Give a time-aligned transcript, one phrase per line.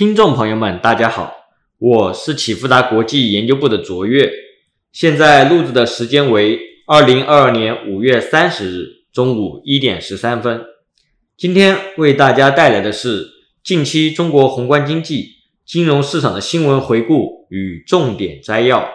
[0.00, 1.30] 听众朋友们，大家好，
[1.76, 4.32] 我是启富达国际研究部的卓越，
[4.92, 10.64] 现在录制的时间为二零二二年五月三十日中午一点十三分。
[11.36, 13.28] 今天为大家带来的是
[13.62, 15.32] 近期中国宏观经济、
[15.66, 18.88] 金融市场的新闻回顾与重点摘要。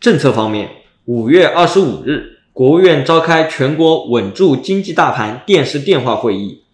[0.00, 0.77] 政策方面。
[1.08, 6.64] 五月二十五日，国务院召开全国稳住经济大盘电视电话会议，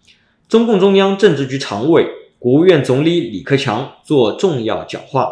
[0.49, 2.05] 中共中央政治局常委、
[2.37, 5.29] 国务院总理李克强作重要讲话。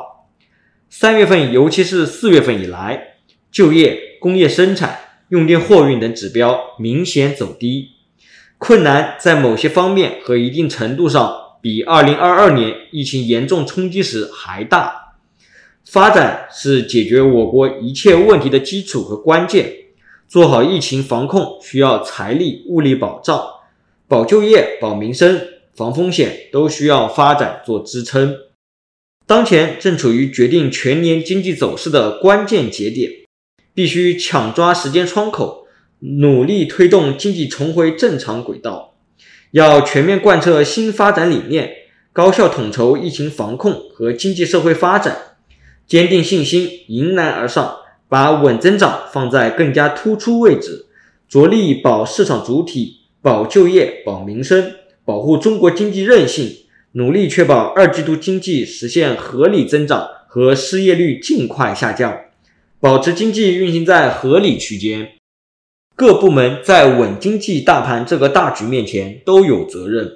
[0.89, 3.15] 三月份，尤其是四月份以来，
[3.51, 4.97] 就业、工业生产、
[5.27, 7.89] 用电货运等指标明显走低，
[8.57, 11.29] 困难在某些方面和一定程度上
[11.61, 15.02] 比二零二二年疫情严重冲击时还大。
[15.85, 19.73] 发展是解决我国一切问题的基础和关键。
[20.27, 23.39] 做好疫情防控需要财力、物力保障，
[24.07, 25.39] 保就业、保民生、
[25.75, 28.35] 防风险都需要发展做支撑。
[29.27, 33.11] 当前正处于决定全年经济走势的关键节点，
[33.75, 35.67] 必须抢抓时间窗口，
[35.99, 38.95] 努力推动经济重回正常轨道。
[39.51, 41.69] 要全面贯彻新发展理念，
[42.11, 45.32] 高效统筹疫情防控和经济社会发展。
[45.87, 50.85] 坚定信心，迎难而上，把稳增长放在更加突出位置，
[51.27, 54.73] 着力保市场主体、保就业、保民生，
[55.05, 56.49] 保护中国经济韧性，
[56.93, 62.17] 努力确保二季度经济实现合理增长和失业率尽快下降，
[62.79, 65.09] 保持经济运行在合理区间。
[65.95, 70.11] 各部门在稳经济大盘这个大局面前都有责任，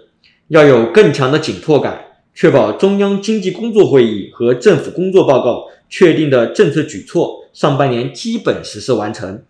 [0.48, 2.07] 要有更强的紧迫感。
[2.40, 9.42] 确保中央经济工作会议和政府工作报告确定的政策举措上半年基本实施完成。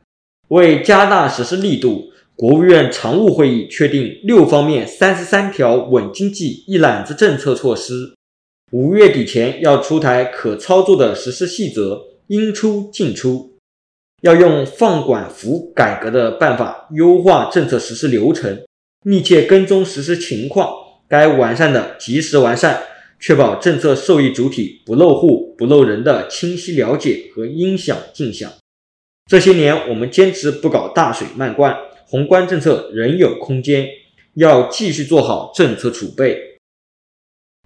[0.48, 8.14] 为加大实施力度，国务院常务会议确定六方面三十三条稳经济一揽子政策措施，
[8.72, 13.52] 五月底前要出台可操作的实施细则，应出尽出。
[14.22, 18.64] 要用放管服改革的办法优化政策实施流程，
[19.04, 20.87] 密切跟踪实施情况。
[21.10, 22.82] 该完善的及时完善，
[23.20, 28.52] 确保政策受益主体不漏户、不漏人的清晰了解和应响尽享。
[29.30, 31.76] 这些年，我们坚持不搞大水漫灌，
[32.06, 33.88] 宏观政策仍有空间，
[34.36, 36.58] 要继续做好政策储备，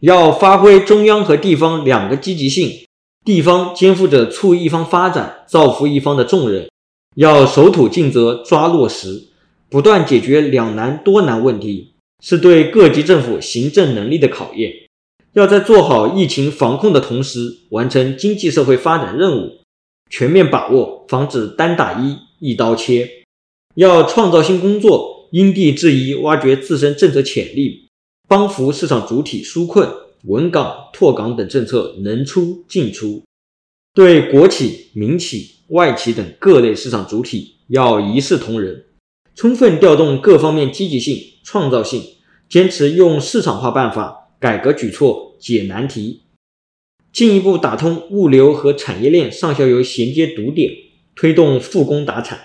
[0.01, 2.85] 要发挥中央和地方两个积极性。
[3.23, 6.67] 地方肩负着促一方发展、造福一方的重任，
[7.15, 9.27] 要守土尽责、抓落实，
[9.69, 11.90] 不断解决两难多难问题。
[12.21, 14.71] 是对各级政府行政能力的考验。
[15.33, 19.61] 要在做好疫情防控的同时，完成经济社会发展任务，
[20.09, 23.09] 全面把握，防止单打一、一刀切。
[23.75, 27.87] 要创造新工作，因地制宜挖掘自身政策潜力，
[28.27, 29.89] 帮扶市场主体纾困、
[30.25, 33.23] 稳岗、拓岗等政策能出尽出。
[33.93, 38.83] 对国企、民企、外企等各类市场主体要一视同仁。
[39.35, 42.03] 充分调动各方面积极性、创造性，
[42.49, 46.23] 坚持用市场化办法改革举措解难题，
[47.13, 50.71] 进一步打通物流和产业链上下游衔接堵点，
[51.15, 52.39] 推动复工达产，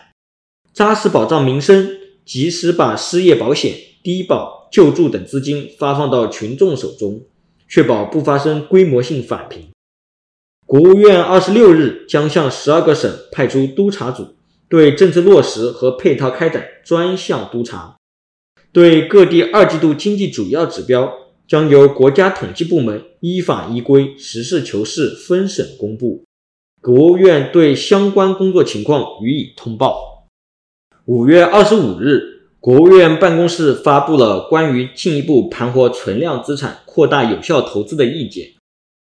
[0.73, 1.89] 扎实保障民生，
[2.25, 7.23] 及时把失业保险、低保、救助等资金发放到群众手中，
[7.69, 9.69] 确保不发生规模性返贫。
[10.65, 14.36] 国务院二十六日将向十二个省派出督查组。
[14.69, 17.97] 对政策落实和配套开展专项督查，
[18.72, 21.12] 对各地二季度经济主要指标
[21.47, 26.25] 将由国家统计部门依法依规、实事求是分省公布，
[26.82, 30.26] 国务院对相关工作情况予以通报。
[31.05, 38.56] 五月二十五日，国务院办公室发布了关于进一步盘活存量资产、扩大有效投资的意见。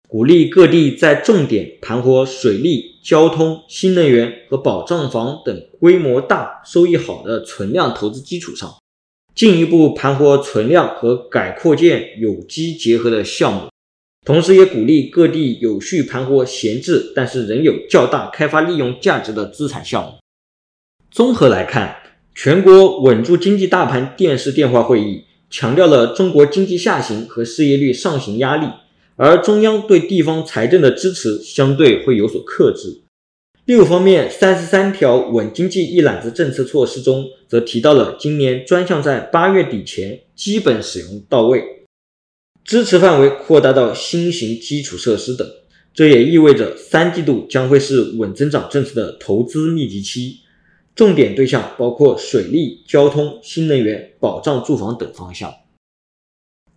[0.08, 8.72] 鼓励各地在重点盘活水利、交通、新能源和保障房等规模大、收益好的存量投资基础上，
[9.34, 13.70] 进一步盘活存量和改扩建有机结合的项目。
[14.26, 20.14] 同时，也鼓励各地有序盘活闲置但是仍有较大开发利用价值的资产项目。
[21.12, 21.96] 综合来看，
[22.34, 28.68] 全国稳住经济大盘电视电话会议强调了中国经济下行和失业率上行压力。
[29.18, 33.02] 而中央对地方财政的支持相对会有所克制。
[33.66, 41.64] 六方面三十三条稳经济一揽子政策措施中，则提到了今年专项在八月底前基本使用到位，
[42.64, 45.48] 支持范围扩大到新型基础设施等。
[45.94, 50.42] 这也意味着三季度将会是稳增长政策的投资密集期，
[50.94, 55.52] 重点对象包括水利、交通、新能源、保障住房等方向。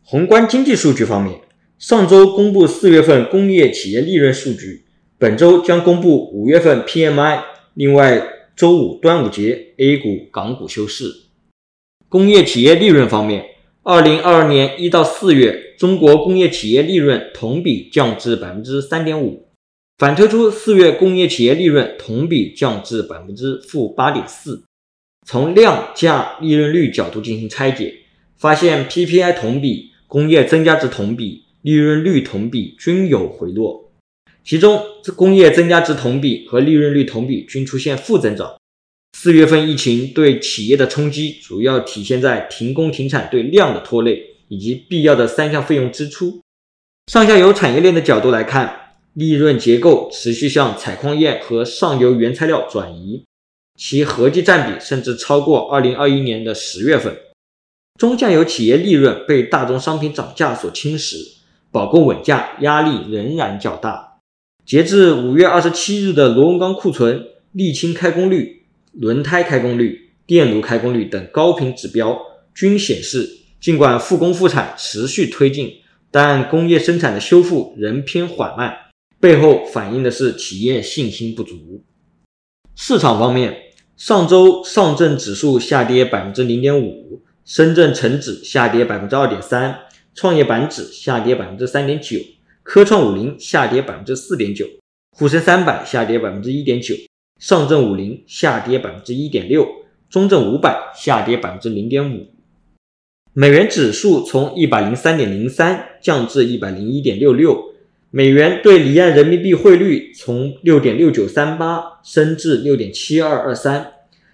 [0.04, 1.40] 宏观经济数据方面，
[1.78, 4.84] 上周公布四月份工业企业利润数据，
[5.16, 7.44] 本周将公布五月份 PMI。
[7.74, 8.20] 另外，
[8.56, 11.04] 周五端午节，A 股、港股休市。
[12.08, 13.44] 工业企业利润方面，
[13.84, 19.46] 二零二二年一到四月，中国工业企业利润同比降至百分之三点五。
[19.98, 24.64] 反推出四月工业企业利润同比降至百分之负八点四。
[25.24, 27.94] 从量价利润率角度进行拆解，
[28.36, 33.92] 发现 PPI 同比、工业增加值同比、利润率同比均有回落，
[34.42, 34.82] 其中
[35.14, 38.56] 工业增加值同比和利润率同比均出现负增长。
[39.12, 46.40] 四月份疫情对企业的冲击主要体现在停工停产对量的拖累，以及必要的三项费用支出。
[47.12, 48.86] 上下游产业链的角度来看。
[49.14, 53.24] 利润结构持续向采矿业和上游原材料转移，
[53.76, 57.18] 其合计占比甚至超过2021年的十月份。
[57.98, 61.16] 中下游企业利润被大宗商品涨价所侵蚀，
[61.70, 64.18] 保供稳价压力仍然较大。
[64.64, 67.24] 截至5月27日的螺纹钢库存、
[67.54, 72.18] 沥青开工率、轮胎开工率、电炉开工率等高频指标
[72.54, 73.28] 均显示，
[73.60, 75.72] 尽管复工复产持续推进，
[76.10, 78.74] 但工业生产的修复仍偏缓慢。
[79.20, 81.82] 背后反映的是企业信心不足。
[82.76, 83.56] 市场方面，
[83.96, 89.76] 上周上证指数下跌百分之零点五，深圳成指下跌百分之二点三，
[90.20, 92.18] 创业板指下跌百分之三点九，
[92.64, 94.66] 科创五零下跌百分之四点九，
[95.16, 96.92] 沪深三百下跌百分之一点九，
[97.38, 99.64] 上证五零下跌百分之一点六，
[100.10, 102.26] 中证五百下跌百分之零点五。
[103.32, 107.56] 美元指数从一百零三点零三降至一百零一点六六。
[108.10, 113.92] 美元对离岸人民币汇率从六点六九三八升至六点七二二三，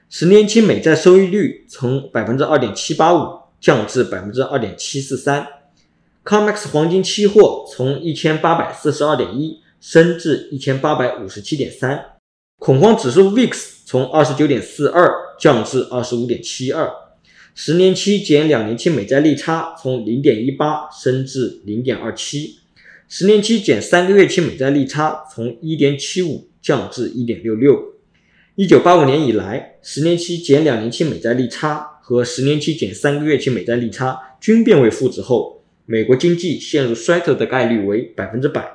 [0.08, 5.46] 十年期美债收益率从百分之二点七八五降至百分之二点七四三
[6.24, 12.02] ，COMEX 黄金期货从一千八百四十二点一升至一千八百五十七点三，
[12.58, 13.52] 恐慌指数 VIX
[13.84, 16.90] 从二十九点四二降至二十五点七二，
[17.54, 22.58] 十年期减两年期美债利差从零点一八升至零点二七。
[23.06, 27.78] 十年期减三个月期美债利差从一点七五降至一点六六。
[28.56, 38.66] 一九八五年以来，十年期减两年期美债利差和十年期减三个月期美债利差均变为负值后，美国经济陷入衰退的概率为百分之百。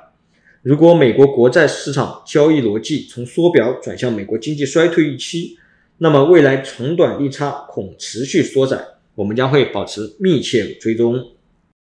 [0.62, 5.56] 如果美国国债市场交易逻辑从缩表转向美国经济衰退预期，
[5.98, 8.78] 那么未来长短利差恐持续缩窄。
[9.16, 11.32] 我们将会保持密切追踪。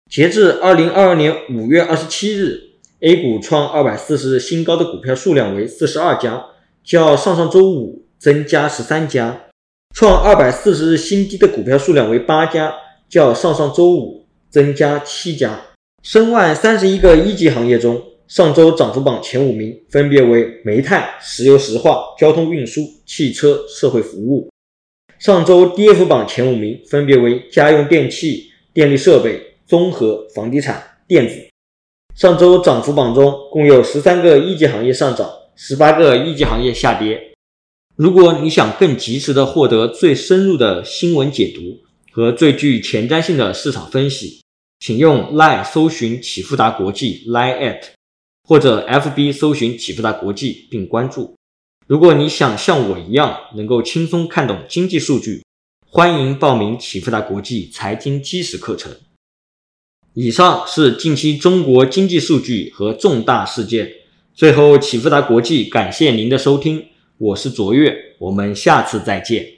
[0.09, 2.61] 截至二零二二年五月二十七日
[2.99, 6.45] ，A 股创二百四十日新高的股票数量为四十二家，
[6.83, 9.49] 较上上周五增加十三家；
[9.95, 12.73] 创二百四十日新低的股票数量为八家，
[13.09, 14.24] 较上上周五
[14.55, 15.59] 增加七家。
[16.01, 24.47] 申万三十一个一级行业中，上周涨幅榜前五名分别为煤炭、石油石化、交通运输、汽车、社会服务；
[25.19, 29.51] 上周跌幅榜前五名分别为家用电器、电力设备。
[29.67, 31.35] 综合、房地产、电子，
[32.15, 37.19] 上周涨幅榜中共有十三个一级行业上涨，十八个一级行业下跌。
[37.95, 41.61] 如果你想更及时的获得最深入的新闻解读
[42.11, 44.41] 和最具前瞻性的市场分析，
[44.79, 47.81] 请用 Line 搜寻启富达国际 Line at，
[48.43, 51.35] 或者 FB 搜寻启富达国际并关注。
[51.87, 55.43] 如果你想像我一样能够轻松看懂经济数据，
[55.87, 58.95] 欢迎报名启富达国际财经基石课程。
[60.13, 63.91] 以上是近期中国经济数据和重大事件。
[64.33, 69.54] 最后，启富达国际感谢您的收听，我是卓越，我们下次再见。